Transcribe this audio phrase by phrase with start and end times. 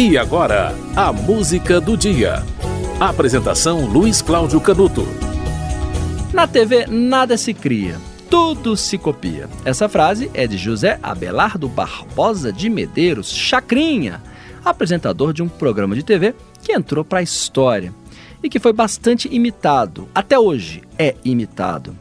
[0.00, 2.44] E agora, a música do dia.
[3.00, 5.04] Apresentação Luiz Cláudio Canuto.
[6.32, 7.96] Na TV nada se cria,
[8.30, 9.48] tudo se copia.
[9.64, 14.22] Essa frase é de José Abelardo Barbosa de Medeiros, Chacrinha,
[14.64, 17.92] apresentador de um programa de TV que entrou para a história
[18.40, 20.08] e que foi bastante imitado.
[20.14, 21.92] Até hoje é imitado.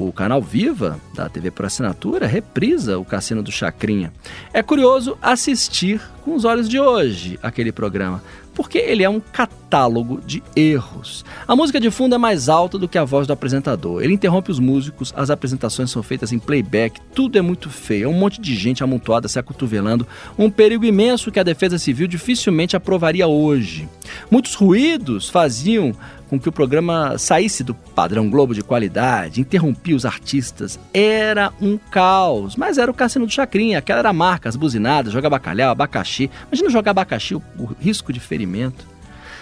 [0.00, 4.12] O canal Viva, da TV por assinatura, reprisa o Cassino do Chacrinha.
[4.52, 8.22] É curioso assistir com os olhos de hoje aquele programa,
[8.54, 11.24] porque ele é um catálogo de erros.
[11.48, 14.00] A música de fundo é mais alta do que a voz do apresentador.
[14.00, 18.04] Ele interrompe os músicos, as apresentações são feitas em playback, tudo é muito feio.
[18.04, 20.06] É um monte de gente amontoada se acotovelando,
[20.38, 23.88] um perigo imenso que a Defesa Civil dificilmente aprovaria hoje.
[24.30, 25.92] Muitos ruídos faziam
[26.28, 30.78] com que o programa saísse do padrão Globo de qualidade, interrompia os artistas.
[30.92, 35.12] Era um caos, mas era o Cassino do Chacrinha, aquela era a marca, as buzinadas,
[35.12, 36.30] jogar bacalhau, abacaxi.
[36.48, 38.86] Imagina jogar abacaxi, o, o risco de ferimento.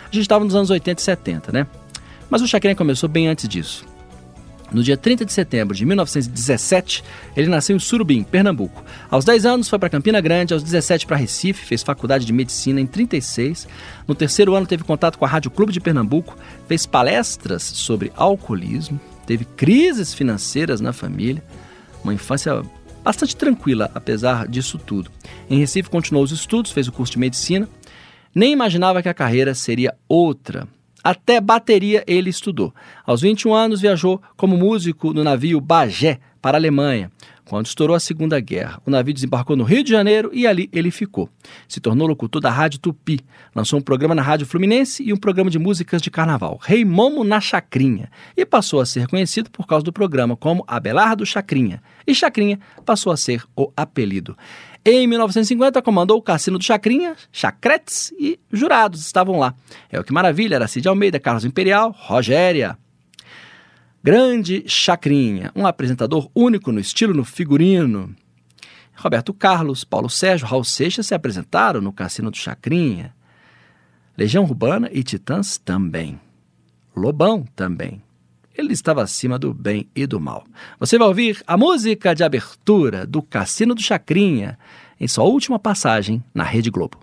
[0.04, 1.66] A gente estava nos anos 80 e 70, né?
[2.30, 3.84] Mas o Chacrinha começou bem antes disso.
[4.72, 7.04] No dia 30 de setembro de 1917,
[7.36, 8.84] ele nasceu em Surubim, Pernambuco.
[9.10, 12.80] Aos 10 anos foi para Campina Grande, aos 17 para Recife, fez faculdade de medicina
[12.80, 13.68] em 36.
[14.06, 19.00] No terceiro ano teve contato com a Rádio Clube de Pernambuco, fez palestras sobre alcoolismo,
[19.24, 21.42] teve crises financeiras na família,
[22.02, 22.62] uma infância
[23.04, 25.10] bastante tranquila apesar disso tudo.
[25.48, 27.68] Em Recife continuou os estudos, fez o curso de medicina,
[28.34, 30.66] nem imaginava que a carreira seria outra.
[31.06, 32.74] Até bateria ele estudou.
[33.06, 37.12] Aos 21 anos viajou como músico no navio Bagé para a Alemanha.
[37.44, 40.90] Quando estourou a Segunda Guerra, o navio desembarcou no Rio de Janeiro e ali ele
[40.90, 41.30] ficou.
[41.68, 43.20] Se tornou locutor da Rádio Tupi,
[43.54, 47.22] lançou um programa na Rádio Fluminense e um programa de músicas de carnaval, Rei Momo
[47.22, 51.80] na Chacrinha, e passou a ser conhecido por causa do programa como Abelardo Chacrinha.
[52.04, 54.36] E Chacrinha passou a ser o apelido.
[54.88, 59.52] Em 1950, comandou o Cassino do Chacrinha, Chacretes e jurados estavam lá.
[59.90, 62.78] É o que maravilha, era Cid Almeida, Carlos Imperial, Rogéria.
[64.00, 68.14] Grande Chacrinha, um apresentador único no estilo no figurino.
[68.94, 73.12] Roberto Carlos, Paulo Sérgio, Raul Seixas se apresentaram no Cassino do Chacrinha.
[74.16, 76.20] Legião Urbana e Titãs também.
[76.94, 78.05] Lobão também
[78.56, 80.44] ele estava acima do bem e do mal.
[80.78, 84.58] Você vai ouvir a música de abertura do Cassino do Chacrinha
[84.98, 86.98] em sua última passagem na Rede Globo.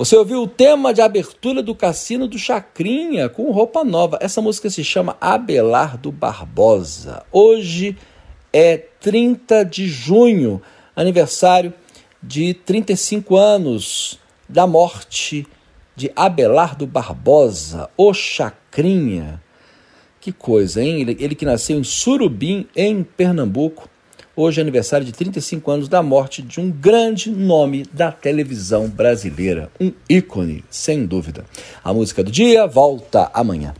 [0.00, 4.16] Você ouviu o tema de abertura do Cassino do Chacrinha com roupa nova.
[4.22, 7.22] Essa música se chama Abelardo Barbosa.
[7.30, 7.98] Hoje
[8.50, 10.62] é 30 de junho,
[10.96, 11.74] aniversário
[12.22, 14.18] de 35 anos
[14.48, 15.46] da morte
[15.94, 19.42] de Abelardo Barbosa, o Chacrinha.
[20.18, 21.02] Que coisa, hein?
[21.02, 23.86] Ele, ele que nasceu em Surubim, em Pernambuco,
[24.36, 29.68] Hoje é aniversário de 35 anos da morte de um grande nome da televisão brasileira,
[29.80, 31.44] um ícone, sem dúvida.
[31.82, 33.74] A música do dia volta amanhã.